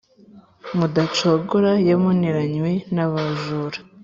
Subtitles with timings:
[0.77, 3.79] mudacogora yaboneranywe n’abajura.